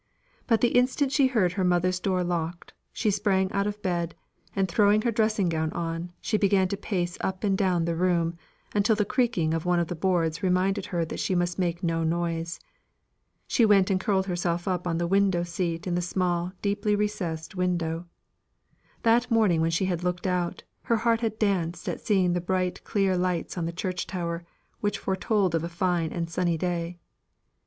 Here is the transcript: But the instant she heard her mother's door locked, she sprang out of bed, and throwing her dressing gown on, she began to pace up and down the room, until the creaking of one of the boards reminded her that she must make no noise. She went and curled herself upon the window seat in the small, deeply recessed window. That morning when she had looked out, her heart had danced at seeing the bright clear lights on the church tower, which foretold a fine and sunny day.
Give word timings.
But 0.47 0.61
the 0.61 0.69
instant 0.75 1.11
she 1.11 1.27
heard 1.27 1.51
her 1.51 1.63
mother's 1.63 1.99
door 1.99 2.23
locked, 2.23 2.73
she 2.91 3.11
sprang 3.11 3.51
out 3.51 3.67
of 3.67 3.79
bed, 3.83 4.15
and 4.55 4.67
throwing 4.67 5.03
her 5.03 5.11
dressing 5.11 5.47
gown 5.47 5.71
on, 5.73 6.11
she 6.19 6.37
began 6.39 6.67
to 6.69 6.75
pace 6.75 7.19
up 7.21 7.43
and 7.43 7.55
down 7.55 7.85
the 7.85 7.95
room, 7.95 8.35
until 8.73 8.95
the 8.95 9.05
creaking 9.05 9.53
of 9.53 9.63
one 9.63 9.79
of 9.79 9.89
the 9.89 9.95
boards 9.95 10.41
reminded 10.41 10.87
her 10.87 11.05
that 11.05 11.19
she 11.19 11.35
must 11.35 11.59
make 11.59 11.83
no 11.83 12.03
noise. 12.03 12.59
She 13.45 13.63
went 13.63 13.91
and 13.91 13.99
curled 13.99 14.25
herself 14.25 14.65
upon 14.65 14.97
the 14.97 15.05
window 15.05 15.43
seat 15.43 15.85
in 15.85 15.93
the 15.93 16.01
small, 16.01 16.51
deeply 16.63 16.95
recessed 16.95 17.53
window. 17.53 18.07
That 19.03 19.29
morning 19.29 19.61
when 19.61 19.69
she 19.69 19.85
had 19.85 20.03
looked 20.03 20.25
out, 20.25 20.63
her 20.81 20.95
heart 20.97 21.19
had 21.21 21.37
danced 21.37 21.87
at 21.87 22.01
seeing 22.01 22.33
the 22.33 22.41
bright 22.41 22.83
clear 22.83 23.15
lights 23.15 23.55
on 23.55 23.65
the 23.67 23.71
church 23.71 24.07
tower, 24.07 24.43
which 24.79 24.97
foretold 24.97 25.53
a 25.53 25.69
fine 25.69 26.11
and 26.11 26.27
sunny 26.27 26.57
day. 26.57 26.97